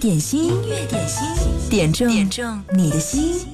[0.00, 1.26] 点心，音乐点心，
[1.68, 3.46] 点中点中你的心。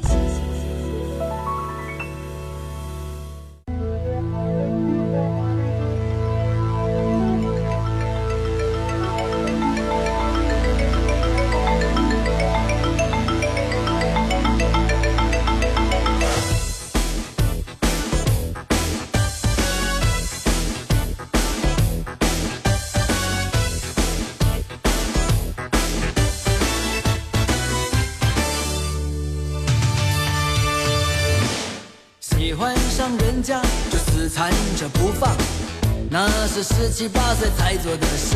[36.56, 38.34] 是十七八岁才做的事，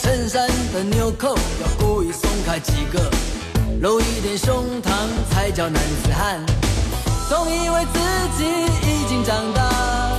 [0.00, 3.10] 衬衫的纽扣要故意松开几个，
[3.80, 4.92] 露一点胸膛
[5.28, 6.40] 才叫男子汉。
[7.28, 7.98] 总以为自
[8.38, 10.12] 己已经长大，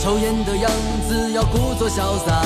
[0.00, 0.70] 抽烟的样
[1.06, 2.42] 子要故作潇洒。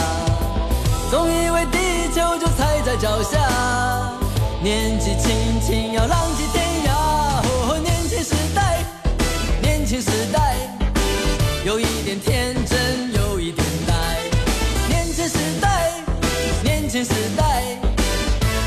[1.08, 3.38] 总以为地球就踩在脚下，
[4.60, 6.90] 年纪轻轻要浪迹天涯。
[7.44, 8.84] 哦，年轻时代，
[9.62, 10.56] 年轻时代，
[11.64, 12.51] 有一点天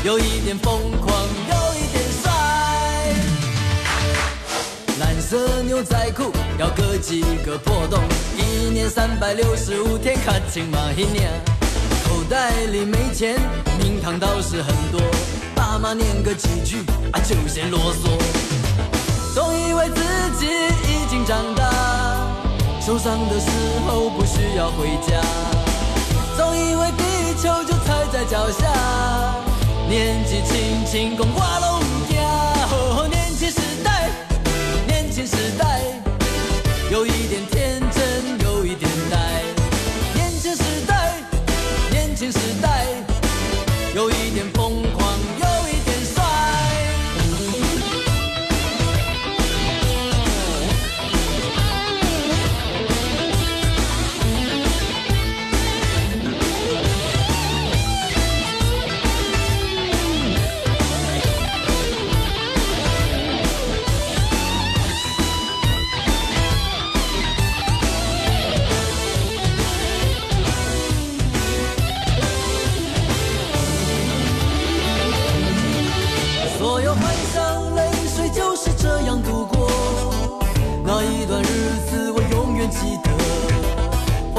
[0.06, 1.12] 有一点疯狂，
[1.50, 2.30] 有一点帅。
[5.00, 8.00] 蓝色牛仔裤要割几个破洞，
[8.38, 11.28] 一年三百六十五天卡青马一年。
[12.04, 13.34] 口袋里没钱，
[13.80, 15.00] 名堂倒是很多。
[15.56, 18.08] 爸妈念个几句啊就嫌啰嗦。
[19.34, 20.02] 总以为自
[20.38, 21.68] 己已经长大，
[22.80, 23.50] 受伤的时
[23.84, 25.20] 候不需要回家。
[26.36, 27.74] 总以为地球就。
[27.86, 28.66] 踩在脚下，
[29.88, 32.16] 年纪轻轻共挂龙架。
[33.08, 34.10] 年轻时代，
[34.86, 35.80] 年轻时代，
[36.90, 37.46] 有一点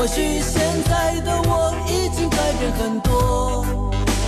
[0.07, 3.65] 许现在的我已经改变很多，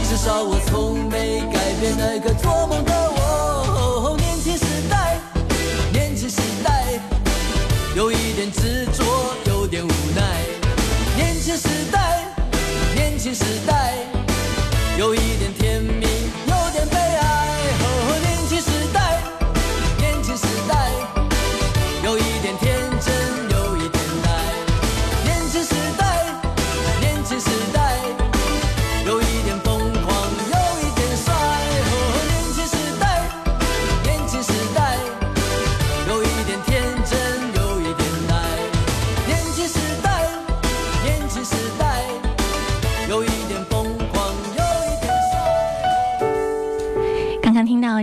[0.08, 3.09] 至少我从没改变那个做梦的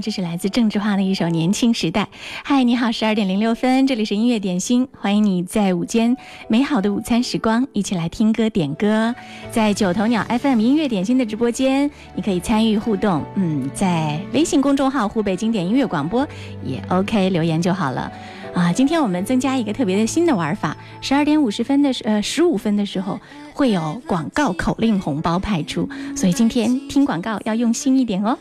[0.00, 2.02] 这是来自郑智化的一首《年轻时代》。
[2.44, 6.16] 嗨，你好，十二点零六分，这里是音乐点心，欢迎你在午间
[6.48, 9.14] 美好的午餐时光一起来听歌点歌。
[9.50, 13.24] 在九头鸟 FM 音乐点心的直播间，你可以参与互动。
[13.36, 16.26] 嗯，在微信公众号“湖北经典音乐广播”
[16.62, 18.12] 也 OK，留言就好了。
[18.54, 23.20] 啊，今天我们增加一个特别的新的玩法，十二点五十分的时呃十五分的时候
[23.52, 28.38] 会有广告口令红包派出，所以今天听广告要用心一点哦。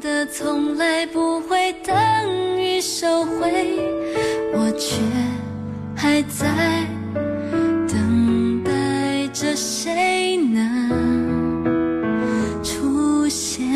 [0.00, 1.94] 的从来不会等
[2.56, 3.78] 于收回，
[4.52, 5.02] 我却
[5.96, 6.46] 还在
[7.88, 11.64] 等待着谁能
[12.62, 13.66] 出现。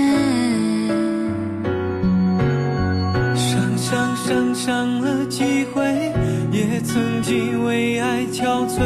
[3.34, 6.12] 伤伤伤伤了几回，
[6.52, 8.80] 也曾经为爱憔悴。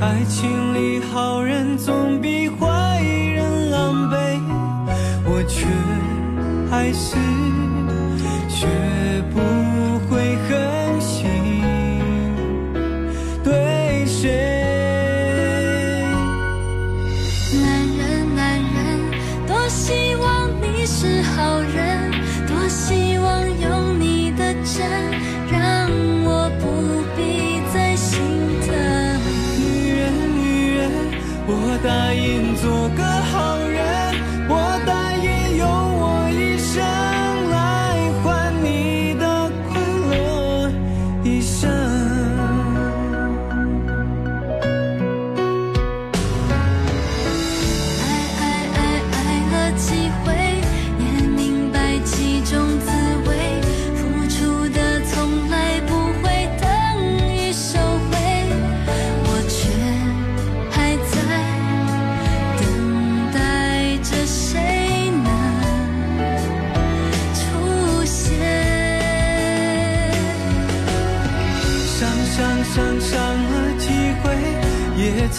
[0.00, 3.02] 爱情里好人总比坏
[3.34, 4.40] 人狼狈，
[5.24, 5.66] 我却。
[6.80, 7.14] 还是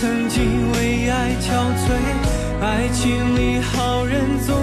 [0.02, 1.86] 曾经为爱憔悴，
[2.60, 4.58] 爱情里好人总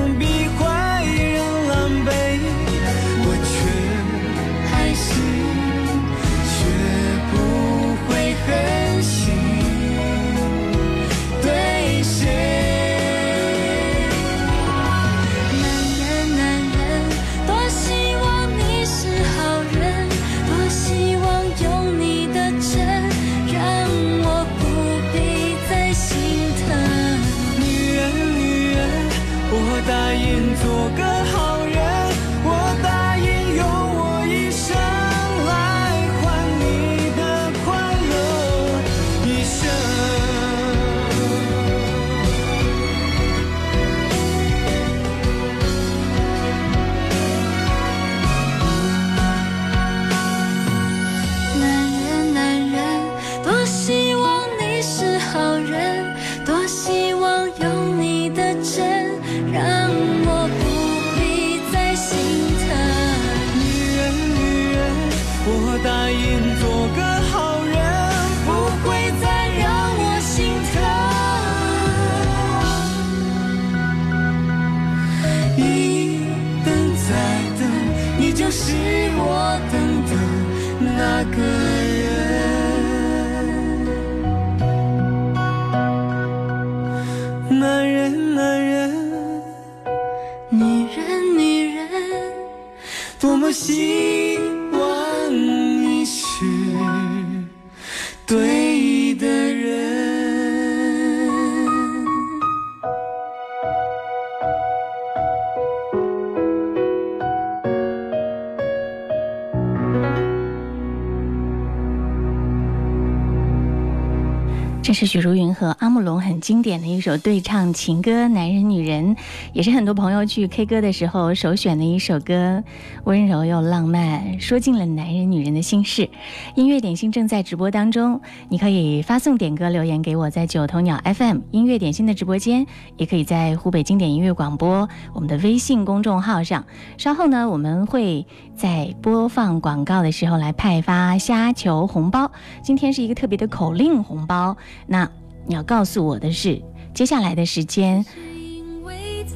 [114.98, 119.14] 是许茹芸和阿木龙很经典的一首对唱情歌《男人女人》，
[119.52, 122.64] 也是很多朋友去 K 歌的时候首选的一首歌，
[123.04, 126.10] 温柔又浪漫，说尽了男人女人的心事。
[126.56, 132.66] 音乐点心正在直播当中，你可以发送点歌留言给我，在九头鸟 FM 音乐点心的直播间，
[132.96, 136.64] 也可以在湖北经典音乐广播我们的微信公众号上。
[136.96, 142.32] 稍后呢，我们会在播放广告的时候来派发虾球红包。
[142.64, 144.56] 今天是一个特别的口令红包。
[144.88, 145.08] 那
[145.46, 146.60] 你要告诉我的是，
[146.94, 148.04] 接下来的时间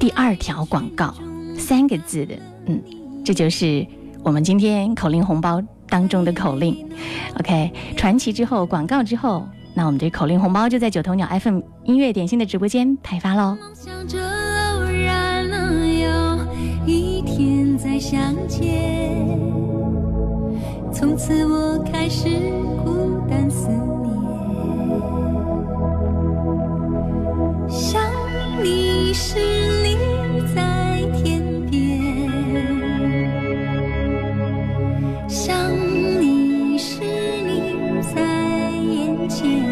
[0.01, 1.15] 第二条广告，
[1.57, 2.35] 三个字的，
[2.67, 2.83] 嗯，
[3.25, 3.87] 这就是
[4.25, 6.89] 我们今天口令红包当中的口令。
[7.39, 13.57] OK，传奇之后，广告之后，那我们这口令红包就在九头鸟 FM 音乐点心的直播间派发喽。
[13.61, 16.39] 梦想着偶然能有
[16.87, 19.29] 一天再相见，
[20.93, 22.29] 从此我开始
[22.83, 23.69] 孤单思
[29.15, 29.39] 是
[29.83, 32.31] 你在天边，
[35.29, 35.71] 想
[36.19, 39.72] 你时你在眼前。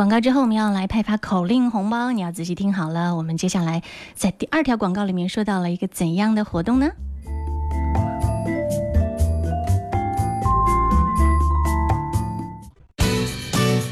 [0.00, 3.14] 广告之后，我们要来派发口令红包，你要仔细听好了。
[3.14, 3.82] 我们接下来
[4.14, 6.88] 在第二条广告里面说到了一个怎样的活动呢？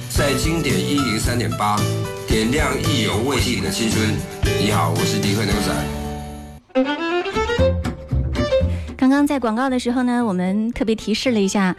[0.08, 1.76] 在经典一零三点八，
[2.26, 4.16] 点亮意犹未尽的青春。
[4.58, 5.70] 你好，我是迪克牛仔。
[8.96, 11.76] 刚刚在广告的时候呢，我们特别提示了一下。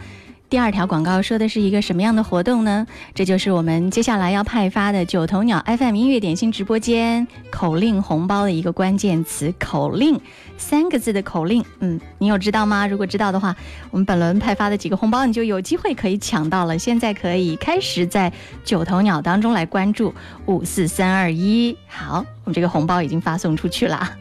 [0.50, 2.84] 第二条广告说的是一个什么样的活动呢？
[3.14, 10.20] 这就是我们接下来要派发的九头鸟 FM 音乐点心直播间口令红包的一个关键词口令，
[10.58, 11.64] 三个字的口令。
[11.78, 12.84] 嗯，你有知道吗？
[12.84, 13.54] 如果知道的话，
[13.92, 16.76] 我们本轮派发的几个红包你就有机会可以抢到了。
[16.76, 18.32] 现在可以开始在
[18.64, 20.12] 九头鸟当中来关注
[20.46, 21.76] 五四三二一。
[21.86, 24.16] 好，我们这个红包已经发送出去了。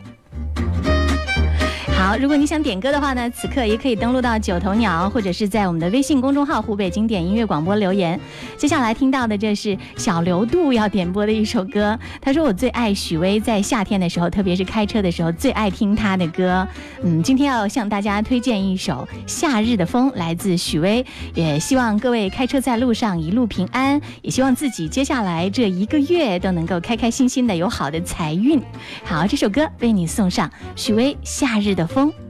[2.09, 8.19] 好，如果你想点歌的话呢，此刻也可以登录到九头鸟，或者是在我们的微信公众号“湖北经典音乐广播”留言。
[8.57, 11.99] 接下来听到的这是小刘度要点播的一首歌。
[12.19, 16.67] 他说：“我最爱许巍，在夏天的时候，特别是开车的时候，最爱听他的歌。”
[17.05, 21.05] 嗯，今天要向大家推荐一首《夏日的风》，来自许巍。
[21.35, 28.59] 也希望各位开车在路上一路平安，也希望自己接下来这一个月都能够开开心心的，有好的财运。
[29.03, 31.97] 好，这首歌为你送上许巍《夏日的风》。
[31.99, 32.28] 风。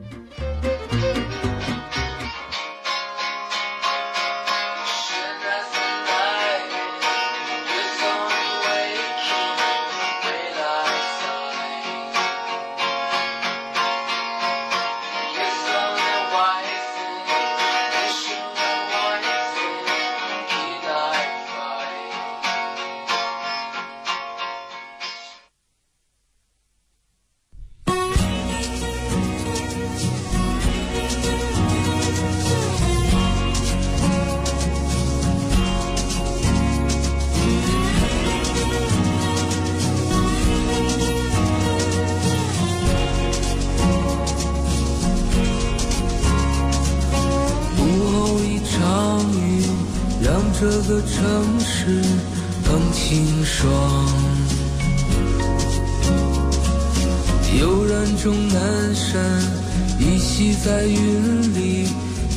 [61.54, 61.88] 里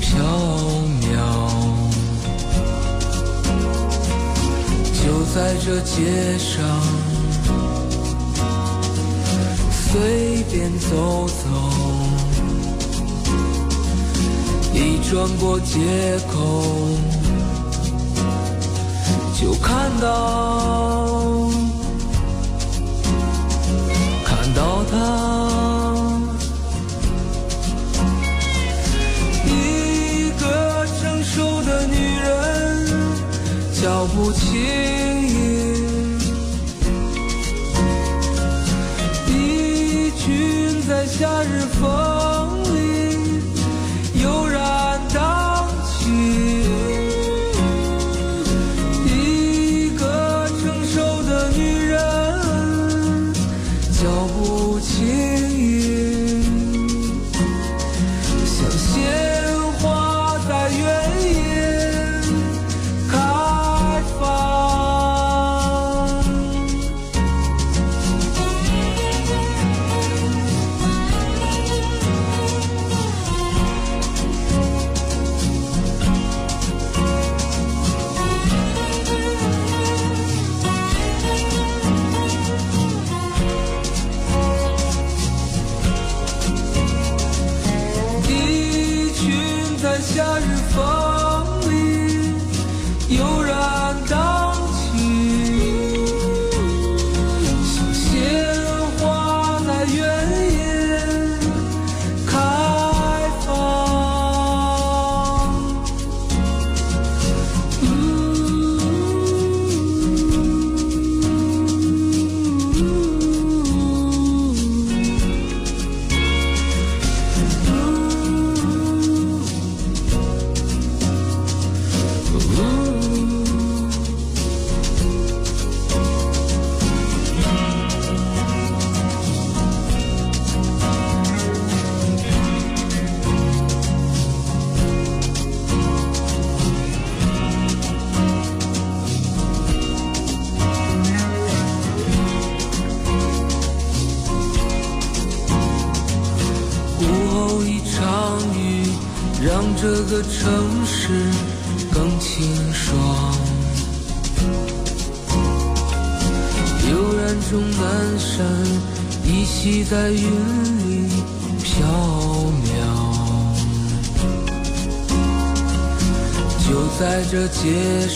[0.01, 0.23] 飘
[1.01, 1.13] 渺
[4.93, 6.63] 就在这街上
[9.71, 11.45] 随便走走
[14.75, 15.79] 一转过街
[16.33, 16.63] 口
[19.39, 21.51] 就看到
[24.25, 25.62] 看到他
[33.83, 34.61] 脚步轻
[35.27, 36.17] 盈
[39.27, 42.42] 一群在夏日风
[89.93, 92.35] 在夏日风里
[93.15, 93.62] 悠然。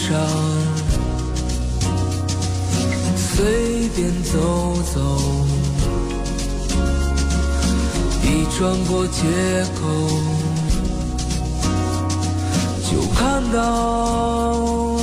[0.09, 0.17] 上，
[3.17, 5.01] 随便走走，
[8.23, 9.21] 一转过街
[9.75, 9.83] 口，
[12.89, 14.96] 就看到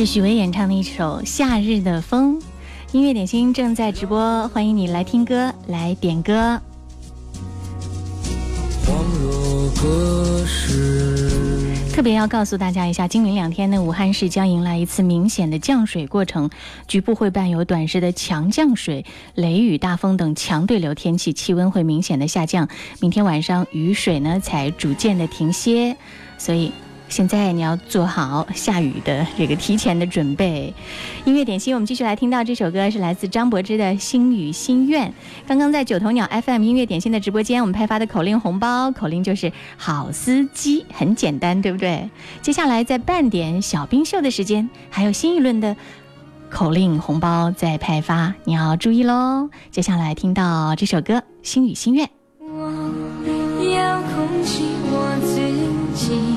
[0.00, 2.40] 是许巍演唱的一首《夏日的风》。
[2.92, 6.58] 音乐点心正在直播，欢迎你来听歌，来点歌。
[11.92, 16.48] 特别要告诉大家一下，今明两天呢，武汉市将迎来一次明显的降水过程，
[16.88, 22.66] 局部会伴有短时的强降水、雷雨、大风等强对流天气，气温会明显的下降。
[23.00, 25.94] 明天晚上雨水呢才逐渐的停歇，
[26.38, 26.72] 所以。
[27.10, 30.72] 现在你要做好下雨的这个提前的准备。
[31.24, 35.08] 音乐点心，我们继续来听到这首歌是来自张柏芝的《心语心愿》。
[35.46, 42.08] 刚刚在九头鸟 FM 音乐点心的直播间，我们派发的口令红包，口令就是“好司机”，很简单，对不对？
[42.40, 45.76] 接下来在半点小冰秀的时间，还有新一轮的
[46.48, 49.50] 口令红包在派发，你要注意喽。
[49.72, 52.06] 接下来听到这首歌《心语心愿》。
[52.40, 52.70] 我
[53.74, 55.40] 要控制我自
[55.94, 56.29] 己，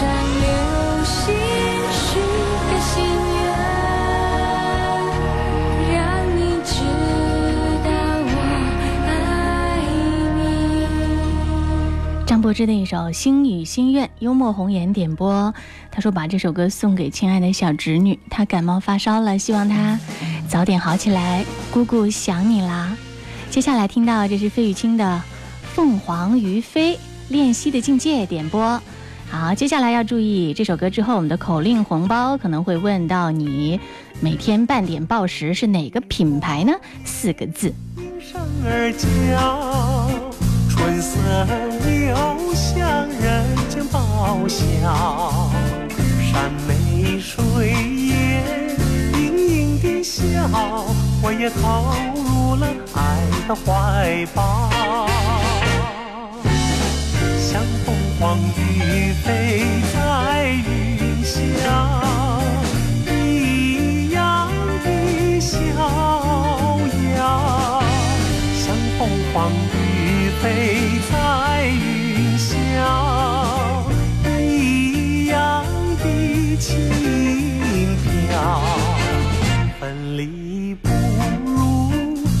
[0.00, 1.34] 流星
[1.92, 2.18] 许
[2.70, 3.44] 个心愿
[5.92, 5.96] 让
[6.34, 6.80] 你知
[7.84, 7.86] 道
[8.24, 8.32] 我
[9.06, 9.10] 爱
[10.38, 10.40] 你。
[12.26, 15.54] 张柏芝的一首星语心愿幽默红颜点播
[15.90, 20.00] 她说把这首歌送给亲爱的小侄女她感冒发烧了希望她
[20.48, 22.96] 早点好起来姑姑想你啦。
[23.50, 25.22] 接下来听到这是费玉清的
[25.74, 28.82] 凤凰于飞练习的境界点播。
[29.32, 33.80] 好，接下来要注意这首歌之后，我们的口令红包可能会问到你
[34.20, 36.72] 每天半点报时是哪个品牌呢？
[37.02, 37.72] 四个字。
[38.62, 40.10] 儿叫，
[40.68, 41.18] 春色
[41.88, 42.14] 留
[42.52, 45.50] 香，人间报晓。
[46.30, 48.44] 山美水艳，
[49.14, 50.46] 盈盈的笑，
[51.22, 53.00] 我也投入了爱
[53.48, 54.70] 的怀抱。
[57.40, 61.32] 相逢凤凰于飞在云霄。
[69.34, 72.52] 黄鱼飞在云霄，
[74.38, 75.64] 一样
[75.96, 76.68] 的轻
[78.04, 78.60] 飘。
[79.80, 79.82] 分
[80.18, 80.88] 离不
[81.46, 81.90] 如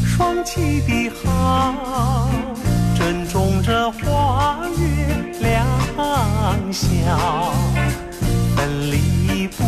[0.04, 1.74] 双栖的好，
[6.72, 6.86] 笑。
[8.56, 9.62] 分离不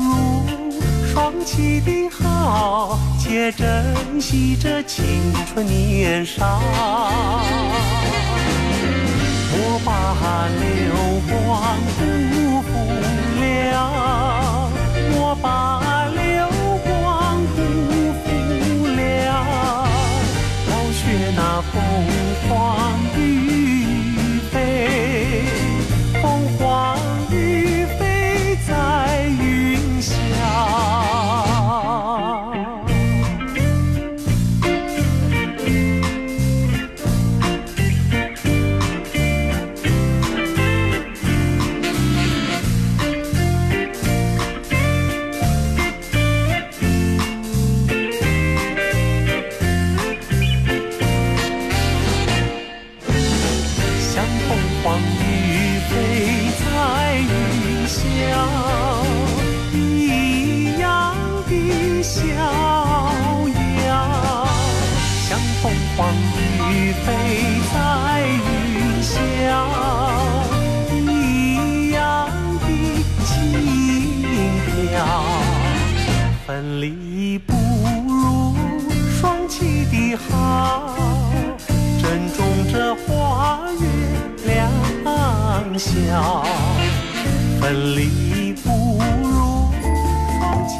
[0.00, 0.46] 如
[1.12, 2.98] 双栖的好。
[3.18, 6.60] 且珍惜这青春年少，
[9.50, 10.94] 莫把流
[11.30, 11.78] 光
[85.82, 86.44] 笑
[87.60, 89.68] 分离不如
[90.40, 90.76] 放弃。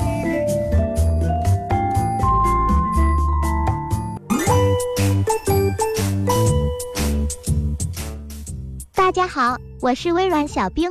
[8.95, 10.89] 大家好，我是微软小冰。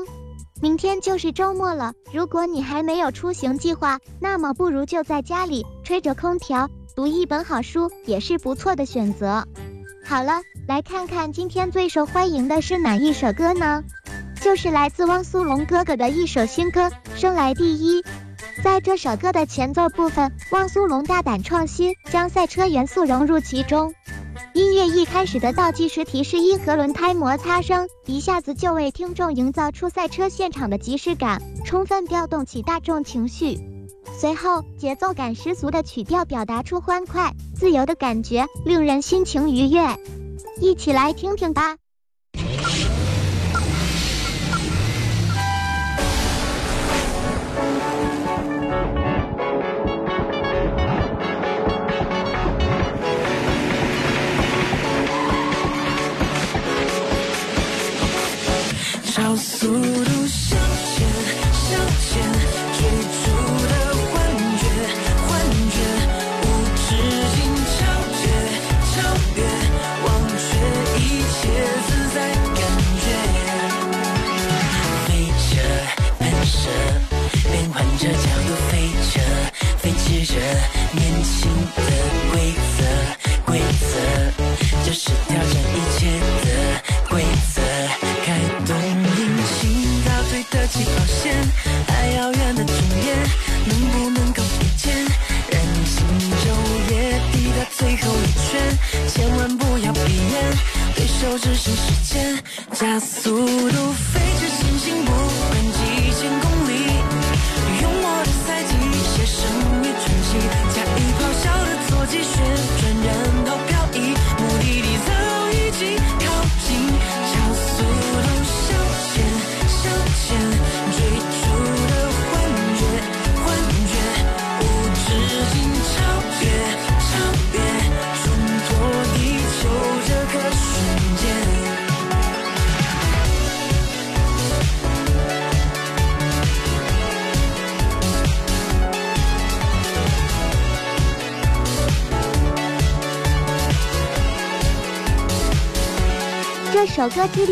[0.61, 9.47] 明天就是周末了，如果你还没有出行计划，那么不如就在家里吹着空调，读一本好书，也是不错的选择。
[10.03, 13.81] 好了，来看看今天最受欢迎的是哪一首歌呢？
[14.41, 18.01] 就是来自汪苏泷哥哥的一首新歌《生来第一》。
[18.63, 23.93] 在这首歌的前奏部分，汪苏泷大胆创新，将赛车元素融入其中。
[24.53, 33.59] 音乐一开始的倒计时提示音和轮胎摩擦声，一下子就为听众营造出赛车现场的即视感，充分调动起大众情绪。
[34.17, 39.95] 随后，节奏感十足的曲调表达出欢快、自由的感觉，令人心情愉悦。
[40.59, 41.77] 一起来听听吧。
[59.35, 60.27] 速度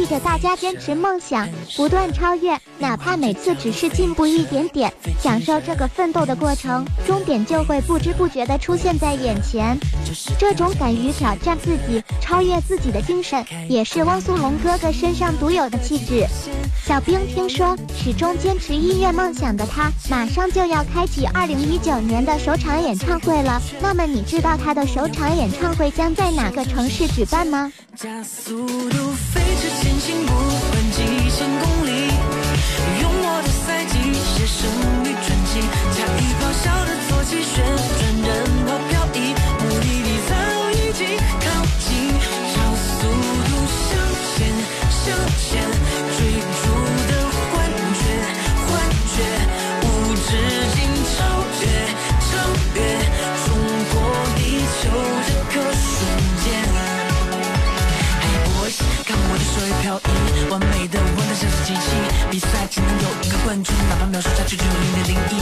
[0.10, 4.92] 着大家坚持梦想，不断超越，哪怕每次只是进步一点点，
[5.22, 9.78] 享受这个奋斗的过程，终点就会不知不觉地出现在眼前。
[10.40, 16.26] 这种敢于挑战自己、超越自己的精神，也是汪苏泷哥哥身上独有的气质。
[16.90, 23.62] 小兵听说，始终坚持音乐梦想的他，马上就要开启二零一九年的首场演唱会了。
[23.80, 27.72] 那么你知道他的首场演唱会将在哪个城市举办吗？
[27.96, 32.10] 加速度飞驰前行，不管几千公里，
[33.04, 33.94] 用我的赛季
[34.26, 34.66] 写胜
[35.04, 35.62] 利传奇，
[35.94, 38.30] 驾驭咆哮的坐骑，旋转人
[38.66, 40.34] 头漂移，目的地早
[40.72, 41.06] 已经
[41.40, 41.46] 靠
[41.86, 42.18] 近，
[42.50, 43.06] 超速
[43.46, 43.94] 度向
[44.34, 44.50] 前
[44.90, 45.62] 向前，
[63.50, 65.42] 冠军，哪怕秒数差距只有零点零一。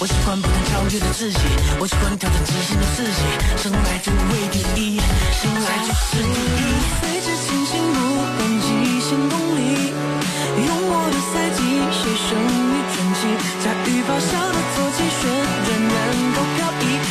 [0.00, 1.36] 我喜欢不断超越的自己，
[1.76, 3.20] 我喜欢挑战极限的自己。
[3.60, 4.96] 生来就为第一，
[5.36, 6.64] 生来就是第一。
[6.96, 8.72] 飞驰前行，不管极
[9.04, 9.92] 限公里，
[10.64, 11.60] 用我的赛季
[11.92, 13.28] 写胜利传奇。
[13.60, 17.01] 驾驭咆哮的坐骑，旋转能够漂移，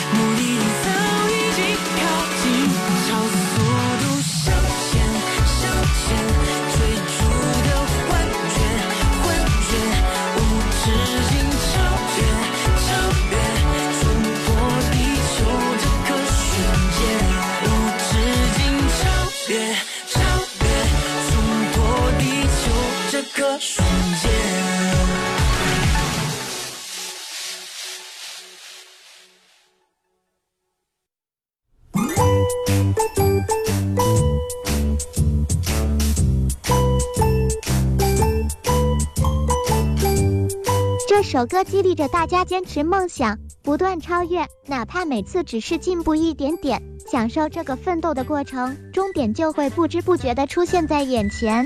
[41.32, 51.66] 首歌激励着大家坚持梦想，不断超越，哪怕每次只是进步一点点，享受这个奋斗的过程，终点就会不知不觉地出现在眼前。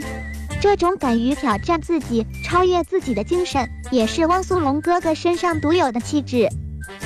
[0.62, 6.48] 这种敢于挑战自己、超越自己的精神，也是汪苏泷哥哥身上独有的气质。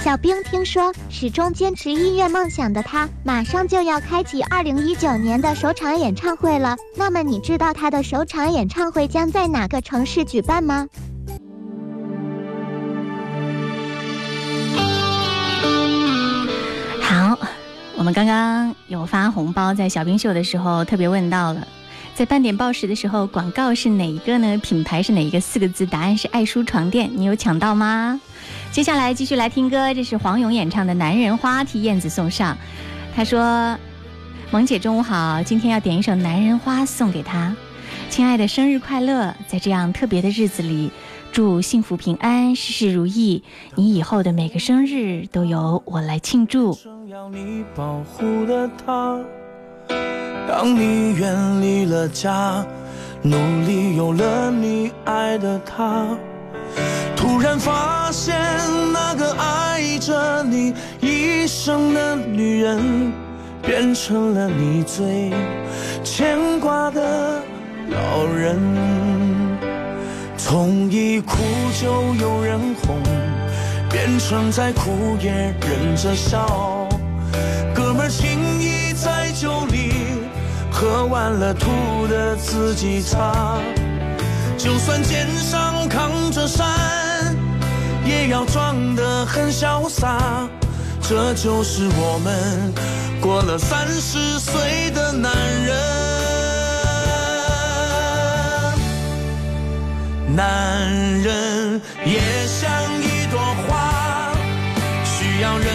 [0.03, 6.75] 小兵听说，始终坚持音乐梦想的他，马上就要开启二零一九年的首场演唱会了。
[6.97, 10.89] 那么你知道他的首场演唱会将在哪个城市举办吗？
[17.99, 21.67] 我们刚刚有发红包，在小冰秀的时候特别问到了，
[22.15, 24.57] 在半点报时的时候，广告是哪一个呢？
[24.59, 25.37] 品牌是哪一个？
[25.41, 28.17] 四个字，答案是爱舒床垫，你有抢到吗？
[28.71, 32.57] 接下来继续来听歌，这是黄勇演唱的《男人花》，替燕子送上。
[33.13, 33.77] 他说
[34.49, 37.53] ：“萌姐中午好，今天要点一首《男人花》送给他，
[38.09, 39.35] 亲爱的，生日快乐！
[39.45, 40.89] 在这样特别的日子里。”
[41.31, 43.43] 祝幸福平安，事事如意。
[43.75, 46.77] 你以后的每个生日都由我来庆祝。
[47.07, 49.19] 要你保护了他，
[50.47, 52.65] 当你远离了家，
[53.21, 56.07] 努力有了你爱的他，
[57.15, 58.35] 突然发现
[58.93, 63.11] 那个爱着你一生的女人，
[63.61, 65.31] 变成了你最
[66.03, 67.41] 牵挂的
[67.89, 69.18] 老人。
[70.49, 71.37] 从一哭
[71.79, 72.97] 就有人哄，
[73.87, 75.29] 变成再哭也
[75.61, 76.89] 忍着笑。
[77.71, 79.93] 哥们儿情谊在酒里，
[80.71, 83.59] 喝完了吐的自己擦。
[84.57, 86.65] 就算肩上扛着山，
[88.03, 90.49] 也要装得很潇洒。
[90.99, 92.73] 这就是我们
[93.21, 95.31] 过了三十岁的男
[95.63, 96.08] 人。
[100.39, 100.89] 男
[101.21, 102.71] 人也像
[103.03, 104.31] 一朵花，
[105.03, 105.67] 需要人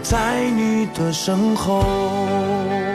[0.00, 2.87] 在你的身后。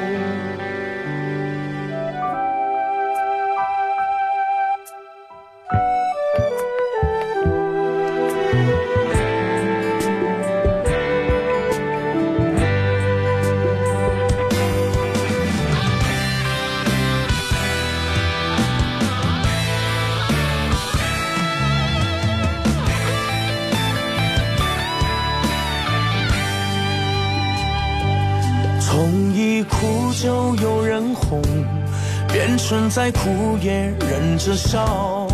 [34.45, 35.25] 着笑。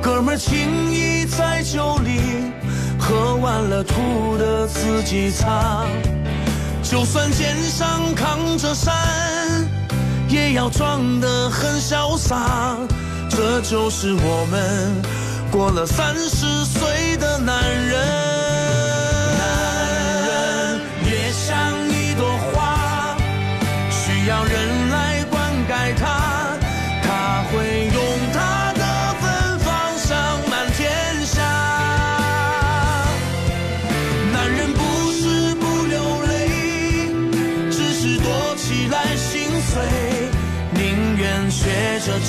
[0.00, 2.50] 哥们儿情谊在酒里，
[2.98, 5.84] 喝完了吐的自己擦。
[6.82, 8.94] 就算肩上扛着山，
[10.30, 12.74] 也要装得很潇洒。
[13.28, 15.02] 这就是我们
[15.50, 17.91] 过了三十岁的男人。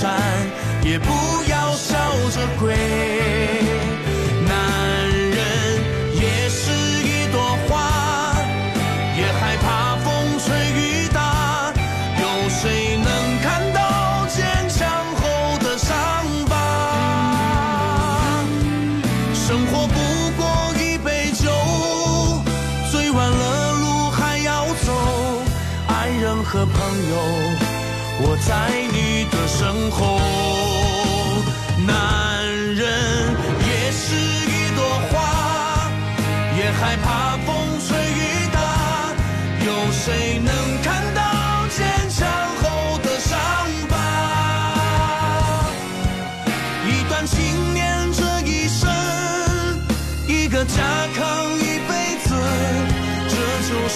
[0.01, 0.19] 站，
[0.83, 1.09] 也不
[1.49, 1.95] 要笑
[2.31, 3.92] 着跪。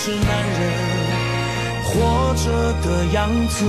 [0.08, 0.62] 是男人
[1.84, 2.46] 活着
[2.82, 3.66] 的样子。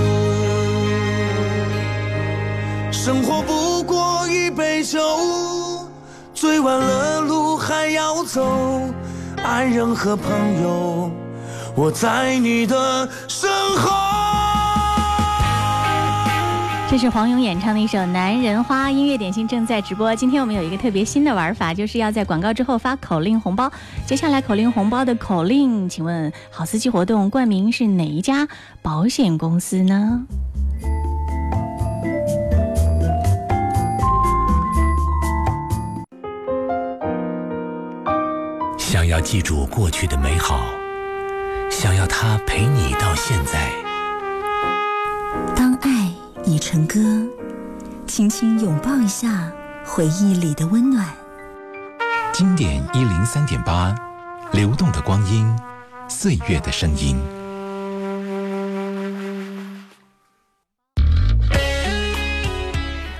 [2.93, 5.01] 生活不过一杯酒，
[6.33, 8.79] 醉完了路还要走。
[9.43, 11.11] 爱人和朋友，
[11.75, 13.48] 我在你的身
[16.89, 20.15] 这是黄勇演唱的一首《男人花》，音乐点心正在直播。
[20.15, 23.71] 今天我们有一个特别新的玩法，就是要在广告之后发口令红包。
[24.07, 28.47] 接下来口令红包的口令，请问好司机活动冠名是哪一家
[28.81, 30.25] 保险公司呢？
[38.79, 40.59] 想要记住过去的美好，
[41.69, 43.78] 想要它陪你到现在。
[46.49, 46.99] 当爱已成歌，
[48.07, 49.51] 轻轻拥抱一下
[49.85, 51.05] 回忆里的温暖。
[52.33, 53.95] 经典一零三点八，
[54.53, 55.47] 流动的光阴，
[56.07, 57.15] 岁月的声音。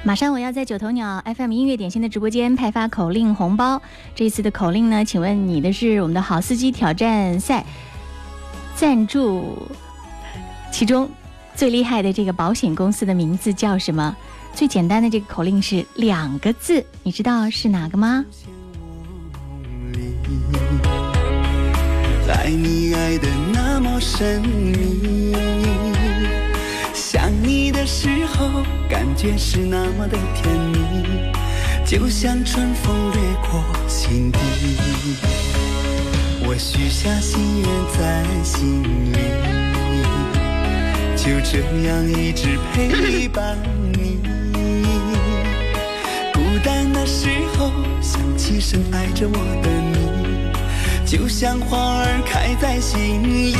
[0.03, 3.79] 马上我要在九头鸟 FM 音乐点心的直播间派发口令红包。
[4.15, 7.63] 这一次的口令呢，请问你的是我们的好司机挑战赛
[8.75, 9.67] 赞助，
[10.71, 11.07] 其中
[11.59, 14.15] 最厉害的这个保险公司的名字叫什么？
[14.55, 18.23] 最简单的这个口令是两个字，你知道是哪个吗？
[22.29, 25.35] 爱你爱的那么神秘，
[26.93, 31.03] 想你的时候感觉是那么的甜蜜，
[31.85, 33.19] 就像春风掠
[33.51, 34.39] 过心底。
[36.47, 38.81] 我许下心愿在心
[39.11, 39.58] 里，
[41.21, 43.57] 就这样一直陪伴
[43.91, 44.19] 你。
[46.33, 49.99] 孤单的时候想起深爱着我的你。
[51.05, 53.53] 就像花儿开在心里，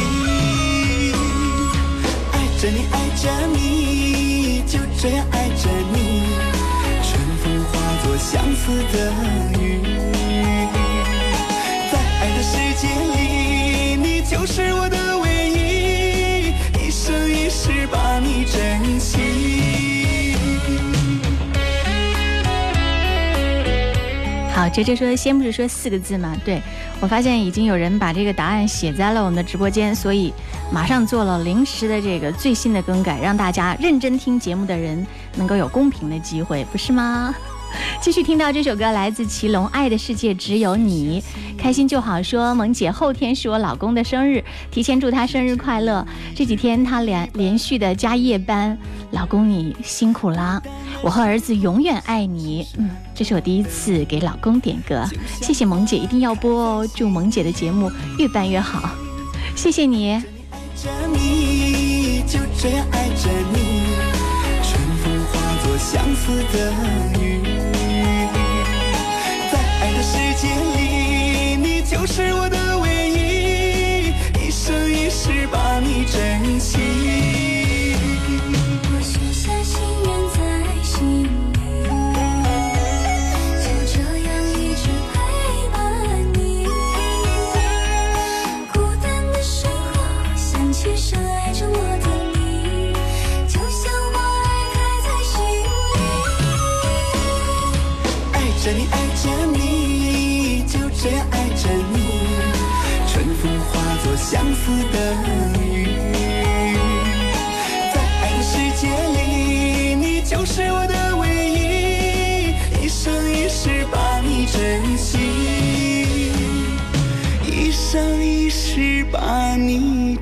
[2.31, 6.23] 爱着你，爱着你，就这样爱着你。
[7.03, 7.71] 春风化
[8.03, 9.11] 作相思的
[9.59, 9.61] 雨，
[11.91, 13.17] 在爱的世界里，
[14.01, 15.28] 你就是我的唯一，
[17.71, 20.35] 是把你珍惜。
[24.55, 26.35] 好，哲哲说，先不是说四个字吗？
[26.43, 26.59] 对
[26.99, 30.33] 我发现已经有人把这个答案写在了我们的直播间，所以
[30.71, 35.05] 马上做了临时的这个最新的更改，让大家认真听节目的人
[35.35, 37.33] 能够有公平的机会，不是吗？
[38.01, 41.21] 继续听到这首歌，来自祁隆，《爱的世界只有你》，
[41.61, 42.21] 开心就好。
[42.21, 46.05] 说萌姐后天是我老公的生日，提前祝他生日快乐。
[46.35, 48.77] 这几天他连连续的加夜班，
[49.11, 50.61] 老公你辛苦啦！
[51.01, 52.65] 我和儿子永远爱你。
[52.77, 55.03] 嗯，这是我第一次给老公点歌，
[55.41, 56.87] 谢谢萌姐，一定要播哦。
[56.95, 58.89] 祝萌姐的节目越办越好，
[59.55, 60.21] 谢谢你。
[62.27, 63.87] 就这样爱着你，
[64.61, 66.71] 春风化作相思的
[67.19, 67.38] 雨，
[70.11, 74.11] 世界里，你就是我的唯一，
[74.43, 76.58] 一生一世把你珍惜。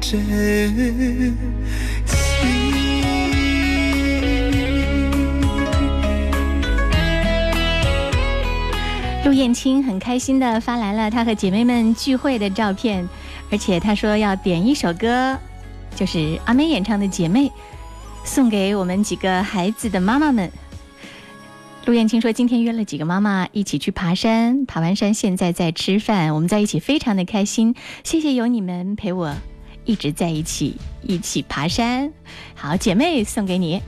[0.09, 1.37] 你珍
[2.05, 2.37] 惜。
[9.25, 13.05] 陆燕青很开心的发来了她和姐妹们聚会的照片，
[13.51, 15.37] 而且她说要点一首歌，
[15.93, 17.47] 就是阿妹演唱的《姐妹》，
[18.23, 20.49] 送给我们几个孩子的妈妈们。
[21.85, 27.75] 陆燕青说，今天约了几个妈妈一起去爬山，爬完山现在在吃饭，我们在一起非常的开心。
[28.03, 29.33] 谢谢有你们陪我
[29.88, 32.11] 一直在一起，一起爬山。
[32.53, 33.81] 好，姐妹送给你。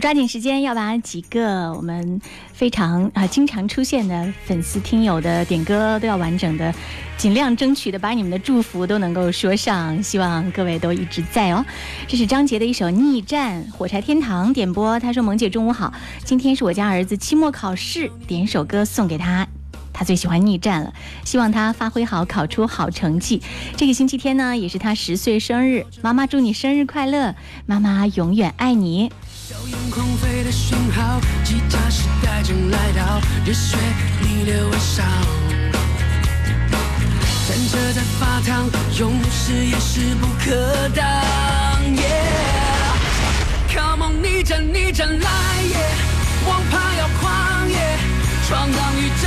[0.00, 2.20] 抓紧时间要把几个我们
[2.54, 6.74] 非常啊、经常出现的粉丝听友的点歌都要完整的，
[7.18, 11.62] 尽量争取的把你们的祝福都能够说上，希望各位都一直在哦。
[12.08, 14.98] 这是张杰的一首《逆战》，火柴天堂点播。
[14.98, 15.92] 他说：“萌姐中午好，
[16.24, 19.46] 今天是我家儿子期末考试，点一首歌送给他。”
[19.92, 20.94] 他最喜欢逆战了，
[21.26, 23.42] 希望他发挥好，考出好成绩。
[23.76, 27.34] 这个星期天呢，也是他十岁生日，妈妈祝你生日快乐，
[27.66, 29.12] 妈妈永远爱你。
[29.50, 33.76] 硝烟狂飞的讯号，吉他时代正来到，热血
[34.20, 35.04] 逆流而上。
[37.48, 41.04] 战车在发烫，勇士也势不可挡。
[41.96, 42.06] ye
[43.74, 45.28] come on，逆战逆战来
[45.64, 45.76] 也，
[46.48, 47.98] 王牌要狂野，
[48.46, 49.26] 闯荡宇宙，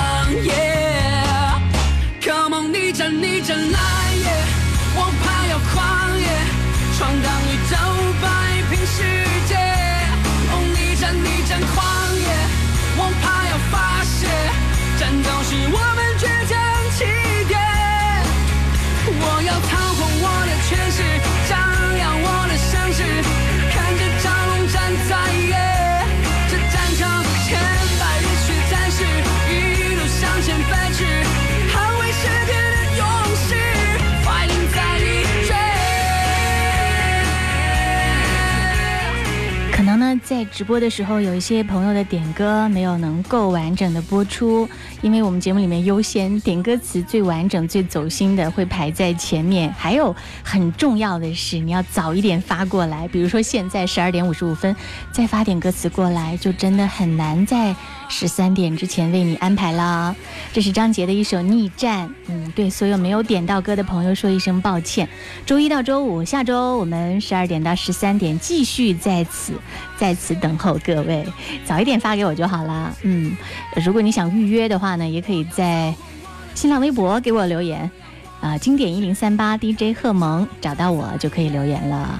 [3.11, 3.79] 逆战逆战来
[4.15, 4.25] 也，
[4.95, 6.27] 王牌要狂野，
[6.97, 7.75] 闯荡宇宙，
[8.21, 8.25] 摆
[8.69, 9.03] 平世
[9.47, 9.55] 界。
[10.51, 11.75] 哦，逆战逆战狂
[12.15, 12.23] 野，
[12.97, 14.27] 王牌要发泄，
[14.97, 16.00] 战斗是我们
[40.31, 44.65] 在直播的时候，有一些朋友的点歌没有能够完整的播出，
[45.01, 49.69] 因为我们节目里面优先点歌词最完整、最走心的会排在前面。
[49.73, 54.73] 还有很重要的是，你要早一点发过来，比如说现在十二点五十五分
[55.11, 57.75] 再发点歌词过来，就真的很难在
[58.11, 60.15] 十三点之前为你安排了。
[60.53, 65.07] 这是张杰的一首《逆战》，嗯，对所有没有点到歌的朋友说一声抱歉。
[65.45, 69.53] 周一到周五，下周我们十二点到十三点继续在此
[69.97, 71.25] 在此等候各位，
[71.65, 72.93] 早一点发给我就好了。
[73.03, 73.35] 嗯，
[73.83, 75.95] 如果你想预约的话呢，也可以在
[76.53, 77.89] 新浪微博给我留言，
[78.41, 82.19] 啊、经典一零三八 DJ 贺萌找到我就可以留言了。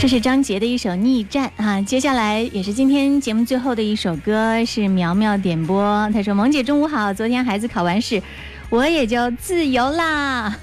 [0.00, 6.10] 这是张杰的一首《逆战》啊，接下来也是今天节目最后的一首歌，是苗苗点播。
[6.14, 8.22] 他说：“萌姐中午好，昨天孩子考完试，
[8.70, 10.56] 我也就自由啦。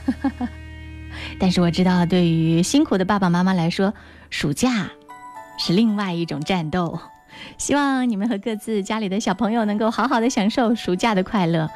[1.38, 3.94] 但是我知道，对于辛苦的爸爸妈妈来说，
[4.32, 4.90] 暑假
[5.60, 7.00] 是另外一种战斗。
[7.60, 11.70] 希望你们和各自家里的小朋友能够好好的享受暑假的快乐。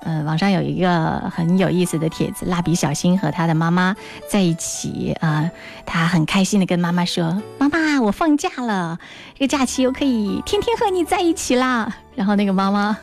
[0.00, 3.96] 呃，网上有一个很有意思的帖子，蜡笔小新和他的妈妈
[4.30, 5.50] 在一起啊、
[5.84, 8.98] 他很开心的跟妈妈说：“妈妈，我放假了，
[9.34, 12.96] 这个假期又可以天天和你在一起啦。”然后那个妈妈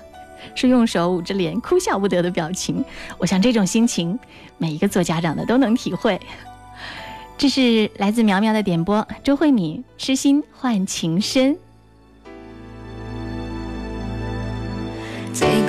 [0.56, 2.84] 是用手捂着脸，哭笑不得的表情。
[3.18, 4.18] 我想这种心情，
[4.58, 6.20] 每一个做家长的都能体会。
[7.38, 11.56] 这是来自苗苗的点播，周慧敏《痴心换情深》。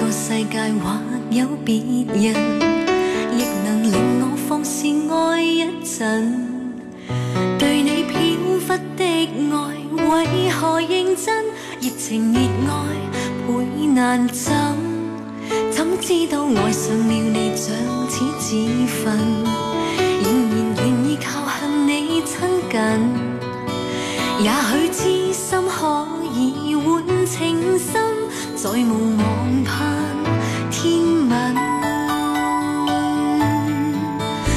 [0.06, 1.00] 个世界或
[1.30, 2.32] 有別人，
[3.36, 6.30] 亦能令我放肆愛一陣。
[7.58, 8.14] 對你飄
[8.60, 9.02] 忽的
[9.50, 9.56] 愛，
[9.96, 11.44] 為何認真？
[11.80, 12.38] 熱情熱
[12.70, 12.72] 愛
[13.48, 14.54] 倍難枕，
[15.72, 17.74] 怎知道愛上了你像
[18.08, 18.54] 似自
[18.86, 19.18] 焚，
[20.22, 22.30] 仍然願意靠向你親
[22.70, 22.76] 近。
[24.38, 28.15] 也許痴心可以換情深，
[28.56, 29.24] 再无望
[29.64, 29.76] 盼
[30.70, 30.90] 天
[31.28, 31.30] 問。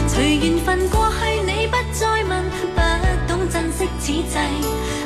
[0.08, 2.32] 隨緣分过去，你不再问，
[2.74, 2.80] 不
[3.28, 4.40] 懂珍惜此际，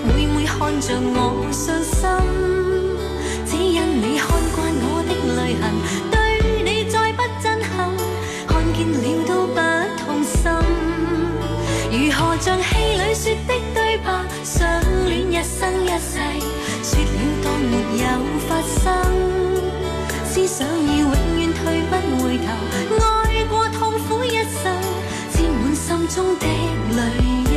[0.06, 1.18] 每每看着我
[1.52, 2.02] 伤心，
[3.48, 5.64] 只因你看惯我的泪痕，
[6.12, 6.16] 对
[6.64, 7.74] 你再不震撼，
[8.48, 9.58] 看见了都不
[10.06, 10.38] 痛心。
[11.92, 12.70] 如何像戏
[13.02, 14.08] 里说的对白，
[14.44, 14.62] 相
[15.08, 15.90] 恋一生一，
[17.74, 18.06] 沒有
[18.48, 18.82] 發生。
[20.26, 21.94] 思想已永遠退不
[22.24, 22.46] 回頭，
[23.00, 24.74] 愛過痛苦一生，
[25.32, 26.46] 沾滿心中的
[26.96, 26.98] 淚
[27.52, 27.56] 印。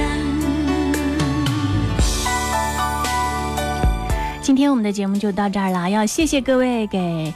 [4.42, 7.34] 今天我们的节目就到这儿了，要谢谢各位给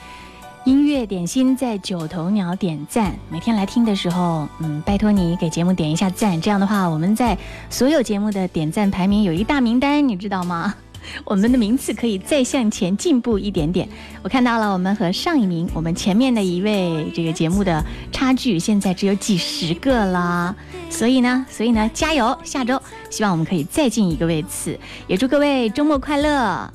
[0.64, 3.14] 音乐点心在九头鸟点赞。
[3.30, 7.36] 每天来听的时候，嗯，拜托你给节目点一下赞，这样的话，我们在
[7.70, 10.74] 所有节目的点赞排名有一大名单，你知道吗？
[11.24, 13.88] 我们的名次可以再向前进步一点点。
[14.22, 20.54] 我看到了，我们和上一名，我们前面的一位这个节目的差距，现在只有几十个了。
[20.88, 22.36] 所以呢，所以呢，加油！
[22.42, 22.80] 下周
[23.10, 24.78] 希望我们可以再进一个位次。
[25.06, 26.72] 也祝各位周末快乐！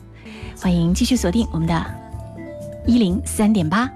[0.59, 1.85] 欢迎继续锁定我们的
[2.87, 3.89] 一零三点八。